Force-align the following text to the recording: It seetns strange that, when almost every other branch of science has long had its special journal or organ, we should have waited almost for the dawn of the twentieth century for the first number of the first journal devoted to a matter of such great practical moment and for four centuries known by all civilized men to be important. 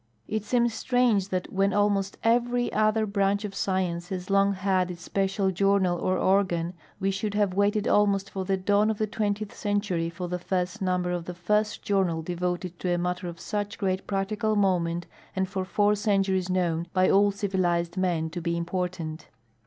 It 0.27 0.41
seetns 0.41 0.71
strange 0.71 1.29
that, 1.29 1.53
when 1.53 1.73
almost 1.73 2.17
every 2.23 2.73
other 2.73 3.05
branch 3.05 3.45
of 3.45 3.53
science 3.53 4.09
has 4.09 4.31
long 4.31 4.53
had 4.53 4.89
its 4.89 5.03
special 5.03 5.51
journal 5.51 5.99
or 5.99 6.17
organ, 6.17 6.73
we 6.99 7.11
should 7.11 7.35
have 7.35 7.53
waited 7.53 7.87
almost 7.87 8.27
for 8.31 8.43
the 8.43 8.57
dawn 8.57 8.89
of 8.89 8.97
the 8.97 9.05
twentieth 9.05 9.55
century 9.55 10.09
for 10.09 10.27
the 10.27 10.39
first 10.39 10.81
number 10.81 11.11
of 11.11 11.25
the 11.25 11.35
first 11.35 11.83
journal 11.83 12.23
devoted 12.23 12.79
to 12.79 12.91
a 12.91 12.97
matter 12.97 13.27
of 13.27 13.39
such 13.39 13.77
great 13.77 14.07
practical 14.07 14.55
moment 14.55 15.05
and 15.35 15.47
for 15.47 15.63
four 15.63 15.93
centuries 15.93 16.49
known 16.49 16.87
by 16.93 17.07
all 17.07 17.29
civilized 17.29 17.95
men 17.95 18.31
to 18.31 18.41
be 18.41 18.57
important. 18.57 19.27